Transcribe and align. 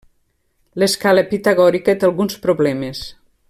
L'escala 0.83 1.25
pitagòrica 1.33 1.97
té 2.03 2.09
alguns 2.09 2.41
problemes. 2.47 3.07